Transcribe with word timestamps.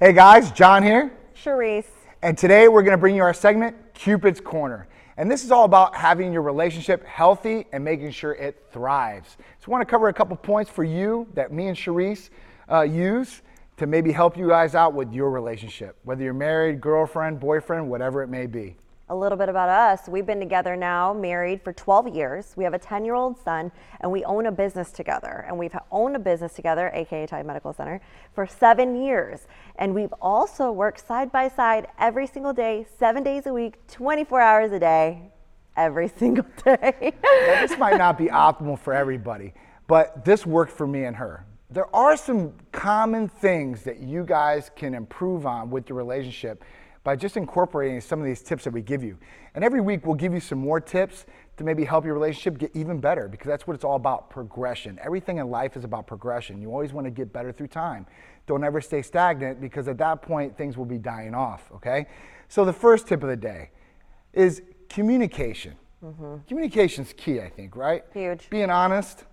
Hey 0.00 0.12
guys, 0.12 0.52
John 0.52 0.84
here. 0.84 1.10
Charisse. 1.34 1.90
And 2.22 2.38
today 2.38 2.68
we're 2.68 2.84
going 2.84 2.92
to 2.92 3.00
bring 3.00 3.16
you 3.16 3.22
our 3.22 3.34
segment, 3.34 3.74
Cupid's 3.94 4.40
Corner. 4.40 4.86
And 5.16 5.28
this 5.28 5.42
is 5.42 5.50
all 5.50 5.64
about 5.64 5.96
having 5.96 6.32
your 6.32 6.42
relationship 6.42 7.04
healthy 7.04 7.66
and 7.72 7.82
making 7.82 8.12
sure 8.12 8.34
it 8.34 8.64
thrives. 8.70 9.36
So 9.58 9.66
I 9.66 9.70
want 9.72 9.82
to 9.82 9.90
cover 9.90 10.06
a 10.06 10.12
couple 10.12 10.36
points 10.36 10.70
for 10.70 10.84
you 10.84 11.26
that 11.34 11.52
me 11.52 11.66
and 11.66 11.76
Charisse 11.76 12.30
uh, 12.70 12.82
use 12.82 13.42
to 13.78 13.88
maybe 13.88 14.12
help 14.12 14.36
you 14.36 14.46
guys 14.46 14.76
out 14.76 14.94
with 14.94 15.12
your 15.12 15.32
relationship, 15.32 15.96
whether 16.04 16.22
you're 16.22 16.32
married, 16.32 16.80
girlfriend, 16.80 17.40
boyfriend, 17.40 17.90
whatever 17.90 18.22
it 18.22 18.28
may 18.28 18.46
be 18.46 18.76
a 19.10 19.16
little 19.16 19.38
bit 19.38 19.48
about 19.48 19.68
us. 19.68 20.08
We've 20.08 20.26
been 20.26 20.40
together 20.40 20.76
now, 20.76 21.14
married 21.14 21.62
for 21.62 21.72
12 21.72 22.14
years. 22.14 22.52
We 22.56 22.64
have 22.64 22.74
a 22.74 22.78
10 22.78 23.04
year 23.04 23.14
old 23.14 23.42
son, 23.42 23.72
and 24.00 24.12
we 24.12 24.24
own 24.24 24.46
a 24.46 24.52
business 24.52 24.90
together. 24.90 25.44
And 25.48 25.58
we've 25.58 25.76
owned 25.90 26.16
a 26.16 26.18
business 26.18 26.52
together, 26.52 26.90
aka 26.94 27.26
Titan 27.26 27.46
Medical 27.46 27.72
Center, 27.72 28.00
for 28.34 28.46
seven 28.46 29.02
years. 29.02 29.46
And 29.76 29.94
we've 29.94 30.12
also 30.20 30.70
worked 30.70 31.06
side 31.06 31.32
by 31.32 31.48
side 31.48 31.88
every 31.98 32.26
single 32.26 32.52
day, 32.52 32.86
seven 32.98 33.22
days 33.22 33.46
a 33.46 33.52
week, 33.52 33.86
24 33.88 34.40
hours 34.40 34.72
a 34.72 34.78
day, 34.78 35.30
every 35.76 36.08
single 36.18 36.46
day. 36.64 37.12
now, 37.22 37.66
this 37.66 37.78
might 37.78 37.96
not 37.96 38.18
be 38.18 38.26
optimal 38.26 38.78
for 38.78 38.92
everybody, 38.92 39.54
but 39.86 40.24
this 40.24 40.44
worked 40.44 40.72
for 40.72 40.86
me 40.86 41.04
and 41.04 41.16
her. 41.16 41.46
There 41.70 41.94
are 41.94 42.16
some 42.16 42.54
common 42.72 43.28
things 43.28 43.82
that 43.82 43.98
you 44.00 44.24
guys 44.24 44.70
can 44.74 44.94
improve 44.94 45.44
on 45.44 45.68
with 45.68 45.88
your 45.88 45.98
relationship 45.98 46.64
by 47.04 47.16
just 47.16 47.36
incorporating 47.36 48.00
some 48.00 48.20
of 48.20 48.26
these 48.26 48.42
tips 48.42 48.64
that 48.64 48.72
we 48.72 48.82
give 48.82 49.02
you. 49.02 49.18
And 49.54 49.64
every 49.64 49.80
week 49.80 50.06
we'll 50.06 50.14
give 50.14 50.34
you 50.34 50.40
some 50.40 50.58
more 50.58 50.80
tips 50.80 51.26
to 51.56 51.64
maybe 51.64 51.84
help 51.84 52.04
your 52.04 52.14
relationship 52.14 52.58
get 52.58 52.70
even 52.74 53.00
better 53.00 53.28
because 53.28 53.46
that's 53.46 53.66
what 53.66 53.74
it's 53.74 53.84
all 53.84 53.96
about 53.96 54.30
progression. 54.30 54.98
Everything 55.02 55.38
in 55.38 55.50
life 55.50 55.76
is 55.76 55.84
about 55.84 56.06
progression. 56.06 56.60
You 56.60 56.70
always 56.70 56.92
want 56.92 57.06
to 57.06 57.10
get 57.10 57.32
better 57.32 57.52
through 57.52 57.68
time. 57.68 58.06
Don't 58.46 58.64
ever 58.64 58.80
stay 58.80 59.02
stagnant 59.02 59.60
because 59.60 59.88
at 59.88 59.98
that 59.98 60.22
point 60.22 60.56
things 60.56 60.76
will 60.76 60.84
be 60.84 60.98
dying 60.98 61.34
off, 61.34 61.70
okay? 61.74 62.06
So 62.48 62.64
the 62.64 62.72
first 62.72 63.06
tip 63.06 63.22
of 63.22 63.28
the 63.28 63.36
day 63.36 63.70
is 64.32 64.62
communication. 64.88 65.74
Mm-hmm. 66.04 66.36
Communication's 66.46 67.12
key, 67.16 67.40
I 67.40 67.48
think, 67.48 67.74
right? 67.74 68.04
Huge. 68.12 68.48
Being 68.50 68.70
honest, 68.70 69.24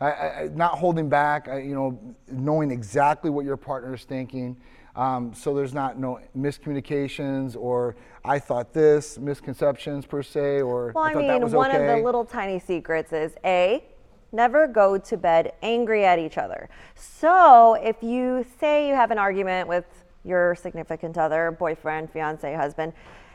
I, 0.00 0.10
I, 0.10 0.50
not 0.52 0.78
holding 0.78 1.08
back, 1.08 1.48
I, 1.48 1.60
you 1.60 1.74
know, 1.74 2.16
knowing 2.30 2.70
exactly 2.70 3.30
what 3.30 3.44
your 3.44 3.56
partner 3.56 3.94
is 3.94 4.04
thinking. 4.04 4.56
Um, 4.94 5.32
so 5.32 5.54
there's 5.54 5.72
not 5.72 5.98
no 5.98 6.20
miscommunications 6.36 7.56
or 7.56 7.96
I 8.24 8.38
thought 8.38 8.72
this, 8.72 9.18
misconceptions 9.18 10.06
per 10.06 10.22
se, 10.22 10.62
or 10.62 10.92
well, 10.94 11.04
I, 11.04 11.12
I 11.12 11.14
mean, 11.14 11.50
one 11.50 11.70
okay. 11.70 11.90
of 11.90 11.96
the 11.96 12.04
little 12.04 12.24
tiny 12.24 12.60
secrets 12.60 13.12
is 13.12 13.32
A, 13.44 13.82
never 14.30 14.66
go 14.66 14.96
to 14.98 15.16
bed 15.16 15.52
angry 15.62 16.04
at 16.04 16.18
each 16.18 16.38
other. 16.38 16.68
So 16.94 17.74
if 17.74 17.96
you 18.02 18.46
say 18.60 18.88
you 18.88 18.94
have 18.94 19.10
an 19.10 19.18
argument 19.18 19.68
with 19.68 19.84
your 20.24 20.54
significant 20.54 21.18
other, 21.18 21.50
boyfriend, 21.50 22.10
fiance, 22.10 22.54
husband, 22.54 22.92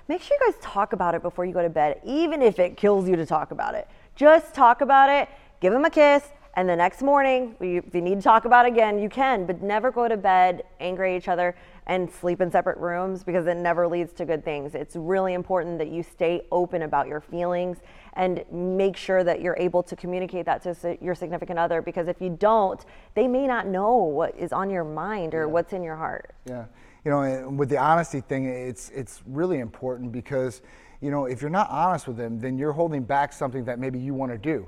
make 0.08 0.22
sure 0.22 0.38
you 0.40 0.52
guys 0.52 0.62
talk 0.62 0.94
about 0.94 1.16
it 1.16 1.22
before 1.22 1.46
you 1.46 1.54
go 1.54 1.62
to 1.62 1.70
bed, 1.70 2.00
even 2.06 2.42
if 2.42 2.60
it 2.60 2.78
kills 2.78 3.10
you 3.10 3.16
to 3.16 3.26
talk 3.26 3.52
about 3.52 3.76
it. 3.76 3.88
Just 4.16 4.54
talk 4.54 4.82
about 4.82 5.10
it, 5.10 5.28
give 5.60 5.74
him 5.74 5.86
a 5.86 5.90
kiss, 5.90 6.24
and 6.58 6.68
the 6.68 6.76
next 6.76 7.04
morning, 7.04 7.56
if 7.60 7.94
you 7.94 8.02
need 8.02 8.16
to 8.16 8.22
talk 8.22 8.46
about 8.46 8.66
it 8.66 8.70
again, 8.70 8.98
you 8.98 9.10
can, 9.10 9.46
but 9.46 9.62
never 9.62 9.92
go 9.92 10.08
to 10.08 10.18
bed 10.18 10.64
angry 10.80 11.14
at 11.14 11.22
each 11.22 11.28
other 11.28 11.56
and 11.86 12.12
sleep 12.12 12.42
in 12.42 12.50
separate 12.50 12.80
rooms 12.80 13.24
because 13.24 13.46
it 13.46 13.58
never 13.58 13.88
leads 13.88 14.12
to 14.14 14.26
good 14.26 14.44
things. 14.44 14.74
It's 14.74 14.96
really 14.96 15.36
important 15.36 15.78
that 15.78 15.90
you 15.90 16.02
stay 16.02 16.48
open 16.52 16.82
about 16.82 17.08
your 17.08 17.22
feelings 17.22 17.78
and 18.14 18.44
make 18.52 18.98
sure 18.98 19.24
that 19.24 19.40
you're 19.40 19.56
able 19.60 19.84
to 19.84 19.96
communicate 19.96 20.48
that 20.48 20.64
to 20.64 20.98
your 21.00 21.14
significant 21.14 21.60
other 21.60 21.84
because 21.84 22.08
if 22.08 22.20
you 22.20 22.36
don't, 22.40 22.84
they 23.14 23.28
may 23.28 23.46
not 23.46 23.68
know 23.68 23.96
what 23.98 24.36
is 24.36 24.52
on 24.52 24.72
your 24.72 24.84
mind 24.84 25.36
or 25.36 25.42
yeah. 25.42 25.46
what's 25.46 25.74
in 25.74 25.84
your 25.84 25.96
heart. 25.96 26.34
Yeah. 26.48 26.66
You 27.06 27.12
know, 27.12 27.50
with 27.52 27.70
the 27.70 27.78
honesty 27.78 28.22
thing, 28.22 28.46
it's 28.46 28.90
it's 28.90 29.22
really 29.28 29.60
important 29.60 30.12
because, 30.12 30.64
you 31.02 31.12
know, 31.12 31.26
if 31.26 31.40
you're 31.40 31.52
not 31.52 31.70
honest 31.70 32.08
with 32.08 32.18
them, 32.18 32.40
then 32.40 32.58
you're 32.58 32.74
holding 32.74 33.04
back 33.04 33.32
something 33.32 33.64
that 33.66 33.78
maybe 33.78 34.00
you 34.00 34.16
want 34.16 34.32
to 34.32 34.40
do 34.40 34.68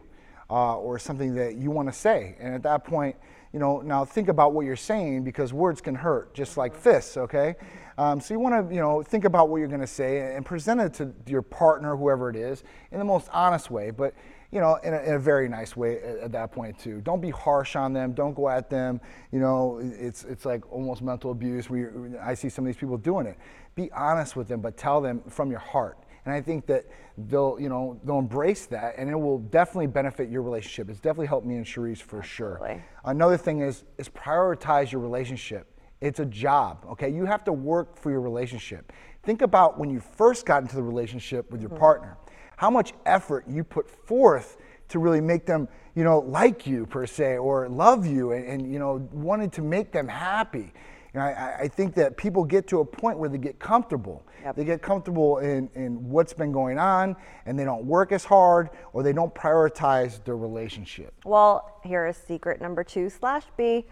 uh, 0.49 0.77
or 0.77 0.99
something 0.99 1.35
that 1.35 1.55
you 1.55 1.71
want 1.71 1.87
to 1.87 1.93
say. 1.93 2.35
And 2.39 2.53
at 2.53 2.63
that 2.63 2.83
point, 2.83 3.15
you 3.53 3.59
know, 3.59 3.81
now 3.81 4.05
think 4.05 4.27
about 4.27 4.53
what 4.53 4.65
you're 4.65 4.75
saying 4.75 5.23
because 5.23 5.53
words 5.53 5.81
can 5.81 5.95
hurt 5.95 6.33
just 6.33 6.57
like 6.57 6.75
fists, 6.75 7.17
okay? 7.17 7.55
Um, 7.97 8.21
so 8.21 8.33
you 8.33 8.39
want 8.39 8.69
to, 8.69 8.73
you 8.73 8.79
know, 8.79 9.01
think 9.01 9.25
about 9.25 9.49
what 9.49 9.57
you're 9.57 9.67
going 9.67 9.81
to 9.81 9.87
say 9.87 10.35
and 10.35 10.45
present 10.45 10.79
it 10.79 10.93
to 10.95 11.13
your 11.25 11.41
partner, 11.41 11.95
whoever 11.95 12.29
it 12.29 12.35
is, 12.35 12.63
in 12.91 12.99
the 12.99 13.05
most 13.05 13.27
honest 13.33 13.71
way, 13.71 13.89
but 13.91 14.13
you 14.51 14.59
know, 14.59 14.75
in 14.83 14.93
a, 14.93 14.99
in 15.01 15.13
a 15.13 15.19
very 15.19 15.47
nice 15.47 15.75
way 15.75 16.01
at, 16.01 16.17
at, 16.17 16.31
that 16.31 16.51
point 16.51 16.79
too. 16.79 17.01
Don't 17.01 17.21
be 17.21 17.29
harsh 17.29 17.75
on 17.75 17.93
them. 17.93 18.13
Don't 18.13 18.33
go 18.33 18.49
at 18.49 18.67
them. 18.69 18.99
You 19.31 19.39
know, 19.39 19.79
it's 19.79 20.23
it's 20.23 20.43
like 20.43 20.71
almost 20.71 21.03
mental 21.03 21.31
abuse. 21.31 21.69
Where 21.69 22.19
I 22.21 22.33
see 22.33 22.49
some 22.49 22.65
of 22.65 22.67
these 22.67 22.79
people 22.79 22.97
doing 22.97 23.27
it. 23.27 23.37
Be 23.75 23.91
honest 23.91 24.35
with 24.35 24.47
them, 24.47 24.59
but 24.59 24.75
tell 24.75 25.01
them 25.01 25.21
from 25.29 25.51
your 25.51 25.59
heart. 25.59 25.99
And 26.25 26.33
I 26.33 26.41
think 26.41 26.65
that 26.67 26.85
they'll, 27.17 27.57
you 27.59 27.69
know, 27.69 27.99
they'll 28.03 28.19
embrace 28.19 28.65
that 28.67 28.95
and 28.97 29.09
it 29.09 29.15
will 29.15 29.39
definitely 29.39 29.87
benefit 29.87 30.29
your 30.29 30.41
relationship. 30.41 30.89
It's 30.89 30.99
definitely 30.99 31.27
helped 31.27 31.47
me 31.47 31.55
and 31.55 31.65
Charisse 31.65 32.01
for 32.01 32.19
Absolutely. 32.19 32.67
sure. 32.67 32.83
Another 33.05 33.37
thing 33.37 33.61
is 33.61 33.83
is 33.97 34.09
prioritize 34.09 34.91
your 34.91 35.01
relationship. 35.01 35.67
It's 36.01 36.19
a 36.19 36.25
job, 36.25 36.85
okay? 36.91 37.09
You 37.09 37.25
have 37.25 37.43
to 37.45 37.53
work 37.53 37.97
for 37.97 38.09
your 38.09 38.21
relationship. 38.21 38.93
Think 39.23 39.41
about 39.41 39.77
when 39.77 39.89
you 39.89 39.99
first 39.99 40.45
got 40.45 40.61
into 40.61 40.75
the 40.75 40.83
relationship 40.83 41.51
with 41.51 41.61
your 41.61 41.69
mm-hmm. 41.71 41.79
partner, 41.79 42.17
how 42.55 42.69
much 42.69 42.93
effort 43.05 43.45
you 43.47 43.63
put 43.63 43.89
forth 43.89 44.57
to 44.89 44.99
really 44.99 45.21
make 45.21 45.45
them, 45.45 45.67
you 45.95 46.03
know, 46.03 46.19
like 46.19 46.65
you 46.65 46.85
per 46.85 47.05
se 47.05 47.37
or 47.37 47.67
love 47.67 48.05
you 48.05 48.31
and, 48.31 48.45
and 48.45 48.71
you 48.71 48.79
know, 48.79 49.07
wanted 49.11 49.51
to 49.53 49.61
make 49.61 49.91
them 49.91 50.07
happy. 50.07 50.73
And 51.13 51.23
I, 51.23 51.57
I, 51.61 51.67
think 51.67 51.95
that 51.95 52.17
people 52.17 52.43
get 52.43 52.67
to 52.67 52.81
a 52.81 52.85
point 52.85 53.17
where 53.17 53.29
they 53.29 53.39
get 53.39 53.57
comfortable. 53.57 54.23
Yep. 54.43 54.55
They 54.55 54.63
get 54.63 54.81
comfortable 54.81 55.39
in, 55.39 55.69
in 55.73 56.07
what's 56.07 56.33
been 56.33 56.51
going 56.51 56.77
on 56.77 57.15
and 57.47 57.57
they 57.57 57.65
don't 57.65 57.83
work 57.85 58.11
as 58.11 58.23
hard 58.23 58.69
or 58.93 59.01
they 59.01 59.13
don't 59.13 59.33
prioritize 59.33 60.23
their 60.23 60.37
relationship. 60.37 61.13
Well, 61.25 61.79
here 61.83 62.05
is 62.05 62.15
secret 62.15 62.61
number 62.61 62.83
two 62.83 63.09
slash 63.09 63.43
B 63.57 63.85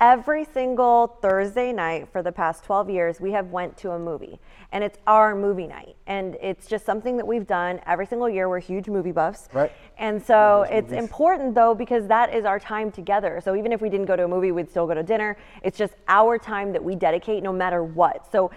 every 0.00 0.44
single 0.44 1.18
Thursday 1.20 1.72
night 1.72 2.08
for 2.10 2.22
the 2.22 2.32
past 2.32 2.64
12 2.64 2.88
years, 2.90 3.20
we 3.20 3.32
have 3.32 3.50
went 3.50 3.76
to 3.78 3.90
a 3.90 3.98
movie 3.98 4.40
and 4.72 4.82
it's 4.82 4.98
our 5.06 5.34
movie 5.34 5.66
night. 5.66 5.96
And 6.06 6.36
it's 6.40 6.66
just 6.66 6.86
something 6.86 7.16
that 7.16 7.26
we've 7.26 7.46
done 7.46 7.80
every 7.86 8.06
single 8.06 8.28
year. 8.28 8.48
We're 8.48 8.60
huge 8.60 8.88
movie 8.88 9.12
buffs. 9.12 9.48
Right. 9.52 9.72
And 9.98 10.22
so 10.22 10.62
it's 10.70 10.90
movies. 10.90 11.04
important 11.04 11.54
though, 11.54 11.74
because 11.74 12.06
that 12.06 12.34
is 12.34 12.44
our 12.44 12.58
time 12.58 12.90
together. 12.90 13.40
So 13.44 13.54
even 13.56 13.72
if 13.72 13.80
we 13.80 13.90
didn't 13.90 14.06
go 14.06 14.16
to 14.16 14.24
a 14.24 14.28
movie, 14.28 14.52
we'd 14.52 14.70
still 14.70 14.86
go 14.86 14.94
to 14.94 15.02
dinner. 15.02 15.36
It's 15.62 15.76
just 15.76 15.94
our 16.08 16.38
time 16.38 16.72
that 16.72 16.82
we 16.82 16.94
dedicate 16.94 17.42
no 17.42 17.52
matter 17.52 17.84
what. 17.84 18.30
So 18.32 18.50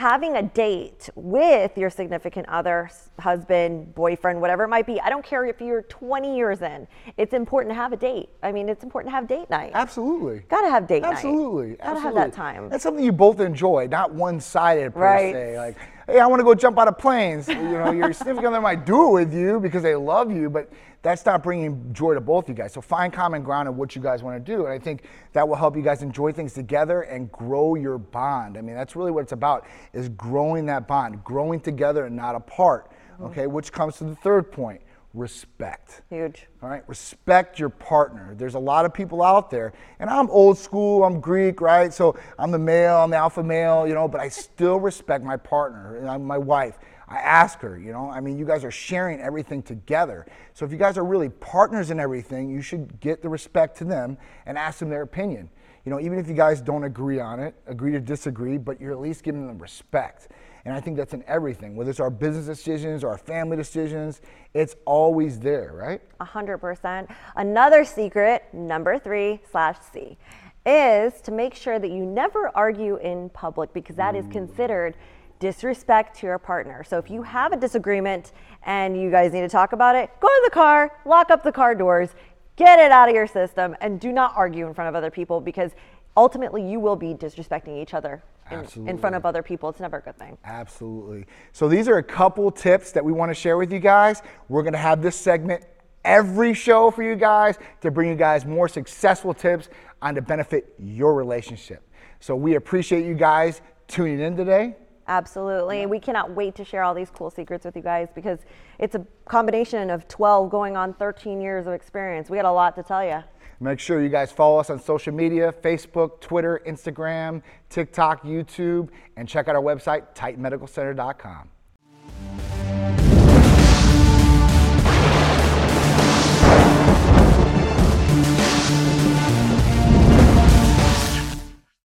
having 0.00 0.36
a 0.36 0.42
date 0.42 1.10
with 1.14 1.76
your 1.76 1.90
significant 1.90 2.48
other, 2.48 2.90
husband, 3.18 3.94
boyfriend, 3.94 4.40
whatever 4.40 4.64
it 4.64 4.68
might 4.68 4.86
be. 4.86 4.98
I 4.98 5.10
don't 5.10 5.24
care 5.24 5.44
if 5.44 5.60
you're 5.60 5.82
20 5.82 6.34
years 6.34 6.62
in. 6.62 6.88
It's 7.18 7.34
important 7.34 7.70
to 7.70 7.74
have 7.74 7.92
a 7.92 7.98
date. 7.98 8.30
I 8.42 8.50
mean, 8.50 8.70
it's 8.70 8.82
important 8.82 9.12
to 9.12 9.14
have 9.14 9.28
date 9.28 9.50
night. 9.50 9.72
Absolutely. 9.74 10.38
Got 10.48 10.62
to 10.62 10.70
have 10.70 10.86
date 10.86 11.04
Absolutely. 11.04 11.72
night. 11.72 11.80
Absolutely. 11.80 11.86
Got 11.86 11.94
to 11.94 12.00
have 12.00 12.14
that 12.14 12.32
time. 12.32 12.70
That's 12.70 12.82
something 12.82 13.04
you 13.04 13.12
both 13.12 13.40
enjoy, 13.40 13.88
not 13.88 14.14
one-sided 14.14 14.94
per 14.94 15.00
right. 15.00 15.34
se. 15.34 15.58
Like, 15.58 15.76
hey, 16.06 16.18
I 16.18 16.26
want 16.26 16.40
to 16.40 16.44
go 16.44 16.54
jump 16.54 16.78
out 16.78 16.88
of 16.88 16.96
planes. 16.96 17.46
You 17.46 17.56
know, 17.56 17.92
your 17.92 18.12
significant 18.14 18.54
other 18.54 18.62
might 18.62 18.86
do 18.86 19.08
it 19.08 19.12
with 19.12 19.34
you 19.34 19.60
because 19.60 19.82
they 19.82 19.94
love 19.94 20.32
you, 20.32 20.48
but 20.48 20.72
that's 21.02 21.24
not 21.24 21.42
bringing 21.42 21.92
joy 21.92 22.14
to 22.14 22.20
both 22.20 22.48
you 22.48 22.54
guys. 22.54 22.72
So 22.72 22.80
find 22.80 23.12
common 23.12 23.42
ground 23.42 23.68
on 23.68 23.76
what 23.76 23.96
you 23.96 24.02
guys 24.02 24.22
want 24.22 24.44
to 24.44 24.52
do. 24.52 24.66
And 24.66 24.72
I 24.72 24.78
think 24.78 25.04
that 25.32 25.48
will 25.48 25.56
help 25.56 25.76
you 25.76 25.82
guys 25.82 26.02
enjoy 26.02 26.32
things 26.32 26.52
together 26.52 27.02
and 27.02 27.32
grow 27.32 27.74
your 27.74 27.98
bond. 27.98 28.58
I 28.58 28.60
mean, 28.60 28.74
that's 28.74 28.96
really 28.96 29.10
what 29.10 29.22
it's 29.22 29.32
about 29.32 29.66
is 29.92 30.08
growing 30.10 30.66
that 30.66 30.86
bond, 30.86 31.24
growing 31.24 31.60
together 31.60 32.06
and 32.06 32.14
not 32.14 32.34
apart. 32.34 32.90
Mm-hmm. 33.14 33.24
Okay, 33.24 33.46
which 33.46 33.72
comes 33.72 33.96
to 33.98 34.04
the 34.04 34.16
third 34.16 34.52
point 34.52 34.80
respect. 35.14 36.02
Huge. 36.08 36.46
All 36.62 36.68
right, 36.68 36.88
respect 36.88 37.58
your 37.58 37.68
partner. 37.68 38.34
There's 38.36 38.54
a 38.54 38.60
lot 38.60 38.84
of 38.84 38.94
people 38.94 39.22
out 39.22 39.50
there, 39.50 39.72
and 39.98 40.08
I'm 40.08 40.30
old 40.30 40.56
school, 40.56 41.04
I'm 41.04 41.20
Greek, 41.20 41.60
right? 41.60 41.92
So 41.92 42.16
I'm 42.38 42.50
the 42.50 42.58
male, 42.58 42.96
I'm 42.96 43.10
the 43.10 43.16
alpha 43.16 43.42
male, 43.42 43.86
you 43.86 43.94
know, 43.94 44.06
but 44.06 44.20
I 44.20 44.28
still 44.28 44.78
respect 44.78 45.24
my 45.24 45.36
partner, 45.36 45.96
and 45.96 46.24
my 46.24 46.38
wife. 46.38 46.78
I 47.08 47.16
ask 47.16 47.58
her, 47.60 47.76
you 47.76 47.90
know, 47.90 48.08
I 48.08 48.20
mean, 48.20 48.38
you 48.38 48.44
guys 48.44 48.62
are 48.62 48.70
sharing 48.70 49.20
everything 49.20 49.62
together. 49.62 50.26
So 50.54 50.64
if 50.64 50.70
you 50.70 50.78
guys 50.78 50.96
are 50.96 51.04
really 51.04 51.28
partners 51.28 51.90
in 51.90 51.98
everything, 51.98 52.48
you 52.48 52.62
should 52.62 53.00
get 53.00 53.20
the 53.20 53.28
respect 53.28 53.76
to 53.78 53.84
them 53.84 54.16
and 54.46 54.56
ask 54.56 54.78
them 54.78 54.90
their 54.90 55.02
opinion. 55.02 55.50
You 55.84 55.90
know, 55.90 55.98
even 55.98 56.20
if 56.20 56.28
you 56.28 56.34
guys 56.34 56.60
don't 56.60 56.84
agree 56.84 57.18
on 57.18 57.40
it, 57.40 57.56
agree 57.66 57.90
to 57.92 58.00
disagree, 58.00 58.58
but 58.58 58.80
you're 58.80 58.92
at 58.92 59.00
least 59.00 59.24
giving 59.24 59.48
them 59.48 59.58
respect. 59.58 60.28
And 60.64 60.74
I 60.74 60.80
think 60.80 60.96
that's 60.96 61.14
in 61.14 61.24
everything, 61.26 61.76
whether 61.76 61.90
it's 61.90 62.00
our 62.00 62.10
business 62.10 62.46
decisions 62.46 63.02
or 63.02 63.08
our 63.08 63.18
family 63.18 63.56
decisions, 63.56 64.20
it's 64.54 64.76
always 64.84 65.38
there, 65.38 65.72
right? 65.74 66.02
A 66.20 66.24
hundred 66.24 66.58
percent. 66.58 67.10
Another 67.36 67.84
secret, 67.84 68.44
number 68.52 68.98
three 68.98 69.40
slash 69.50 69.76
C, 69.92 70.18
is 70.66 71.20
to 71.22 71.30
make 71.30 71.54
sure 71.54 71.78
that 71.78 71.90
you 71.90 72.04
never 72.04 72.50
argue 72.54 72.96
in 72.96 73.30
public 73.30 73.72
because 73.72 73.96
that 73.96 74.14
is 74.14 74.26
considered 74.26 74.94
disrespect 75.38 76.18
to 76.18 76.26
your 76.26 76.38
partner. 76.38 76.84
So 76.84 76.98
if 76.98 77.10
you 77.10 77.22
have 77.22 77.52
a 77.52 77.56
disagreement 77.56 78.32
and 78.64 79.00
you 79.00 79.10
guys 79.10 79.32
need 79.32 79.40
to 79.40 79.48
talk 79.48 79.72
about 79.72 79.96
it, 79.96 80.10
go 80.20 80.28
to 80.28 80.42
the 80.44 80.50
car, 80.50 80.92
lock 81.06 81.30
up 81.30 81.42
the 81.42 81.52
car 81.52 81.74
doors, 81.74 82.10
get 82.56 82.78
it 82.78 82.92
out 82.92 83.08
of 83.08 83.14
your 83.14 83.26
system, 83.26 83.74
and 83.80 83.98
do 83.98 84.12
not 84.12 84.34
argue 84.36 84.66
in 84.66 84.74
front 84.74 84.90
of 84.90 84.94
other 84.94 85.10
people 85.10 85.40
because 85.40 85.72
ultimately 86.16 86.68
you 86.68 86.80
will 86.80 86.96
be 86.96 87.14
disrespecting 87.14 87.80
each 87.80 87.94
other 87.94 88.22
in, 88.50 88.88
in 88.88 88.98
front 88.98 89.16
of 89.16 89.24
other 89.24 89.42
people. 89.42 89.68
It's 89.68 89.80
never 89.80 89.98
a 89.98 90.02
good 90.02 90.18
thing. 90.18 90.36
Absolutely. 90.44 91.26
So 91.52 91.68
these 91.68 91.88
are 91.88 91.98
a 91.98 92.02
couple 92.02 92.50
tips 92.50 92.92
that 92.92 93.04
we 93.04 93.12
want 93.12 93.30
to 93.30 93.34
share 93.34 93.56
with 93.56 93.72
you 93.72 93.78
guys. 93.78 94.22
We're 94.48 94.62
going 94.62 94.72
to 94.72 94.78
have 94.78 95.02
this 95.02 95.16
segment 95.16 95.64
every 96.04 96.54
show 96.54 96.90
for 96.90 97.02
you 97.02 97.14
guys 97.14 97.58
to 97.82 97.90
bring 97.90 98.08
you 98.08 98.16
guys 98.16 98.44
more 98.44 98.68
successful 98.68 99.34
tips 99.34 99.68
on 100.02 100.14
to 100.14 100.22
benefit 100.22 100.74
your 100.78 101.14
relationship. 101.14 101.82
So 102.20 102.34
we 102.34 102.54
appreciate 102.54 103.04
you 103.04 103.14
guys 103.14 103.60
tuning 103.86 104.20
in 104.20 104.36
today. 104.36 104.76
Absolutely. 105.08 105.86
We 105.86 105.98
cannot 105.98 106.30
wait 106.30 106.54
to 106.54 106.64
share 106.64 106.84
all 106.84 106.94
these 106.94 107.10
cool 107.10 107.30
secrets 107.30 107.64
with 107.64 107.74
you 107.74 107.82
guys 107.82 108.08
because 108.14 108.38
it's 108.78 108.94
a 108.94 109.04
combination 109.24 109.90
of 109.90 110.06
12 110.06 110.48
going 110.50 110.76
on 110.76 110.94
13 110.94 111.40
years 111.40 111.66
of 111.66 111.72
experience. 111.72 112.30
We 112.30 112.36
got 112.36 112.44
a 112.44 112.52
lot 112.52 112.76
to 112.76 112.82
tell 112.82 113.04
you. 113.04 113.22
Make 113.62 113.78
sure 113.78 114.02
you 114.02 114.08
guys 114.08 114.32
follow 114.32 114.58
us 114.58 114.70
on 114.70 114.80
social 114.80 115.12
media 115.12 115.52
Facebook, 115.52 116.20
Twitter, 116.20 116.62
Instagram, 116.66 117.42
TikTok, 117.68 118.24
YouTube, 118.24 118.88
and 119.16 119.28
check 119.28 119.48
out 119.48 119.54
our 119.54 119.62
website, 119.62 120.14
titanmedicalcenter.com. 120.14 121.50